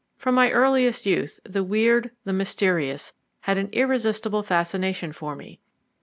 From 0.17 0.33
my 0.33 0.49
earliest 0.49 1.05
youth 1.05 1.39
the 1.43 1.63
weird, 1.63 2.09
the 2.23 2.33
mysterious 2.33 3.13
had 3.41 3.59
an 3.59 3.69
irresistible 3.71 4.41
fascination 4.41 5.13
for 5.13 5.35
me. 5.35 5.59